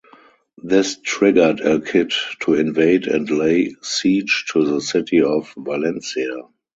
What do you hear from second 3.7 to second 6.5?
siege to the city of Valencia.